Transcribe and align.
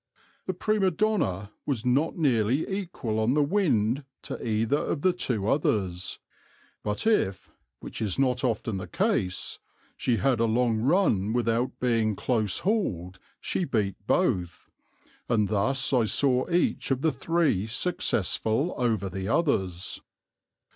"The 0.47 0.53
Prima 0.55 0.89
Donna 0.89 1.51
was 1.67 1.85
not 1.85 2.17
nearly 2.17 2.67
equal 2.67 3.19
on 3.19 3.35
the 3.35 3.43
wind 3.43 4.03
to 4.23 4.43
either 4.43 4.79
of 4.79 5.03
the 5.03 5.13
two 5.13 5.47
others, 5.47 6.17
but 6.81 7.05
if 7.05 7.51
(which 7.81 8.01
is 8.01 8.17
not 8.17 8.43
often 8.43 8.77
the 8.77 8.87
case) 8.87 9.59
she 9.95 10.17
had 10.17 10.39
a 10.39 10.45
long 10.45 10.77
run 10.79 11.33
without 11.33 11.79
being 11.79 12.15
close 12.15 12.61
hauled 12.61 13.19
she 13.39 13.63
beat 13.63 13.93
both, 14.07 14.71
and 15.29 15.49
thus 15.49 15.93
I 15.93 16.05
saw 16.05 16.49
each 16.49 16.89
of 16.89 17.03
the 17.03 17.11
three 17.11 17.67
successful 17.67 18.73
over 18.79 19.07
the 19.07 19.27
others. 19.27 20.01